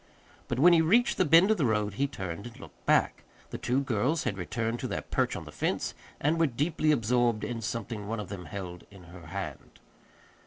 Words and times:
But 0.47 0.57
when 0.57 0.73
he 0.73 0.81
reached 0.81 1.17
the 1.19 1.25
bend 1.25 1.51
of 1.51 1.57
the 1.57 1.65
road 1.67 1.93
he 1.93 2.07
turned 2.07 2.47
and 2.47 2.59
looked 2.59 2.87
back. 2.87 3.23
The 3.51 3.59
two 3.59 3.81
girls 3.81 4.23
had 4.23 4.35
returned 4.35 4.79
to 4.79 4.87
their 4.87 5.03
perch 5.03 5.35
on 5.35 5.45
the 5.45 5.51
fence, 5.51 5.93
and 6.19 6.39
were 6.39 6.47
deeply 6.47 6.91
absorbed 6.91 7.43
in 7.43 7.61
something 7.61 8.07
one 8.07 8.19
of 8.19 8.29
them 8.29 8.45
held 8.45 8.85
in 8.89 9.03
her 9.13 9.27
hand. 9.27 9.79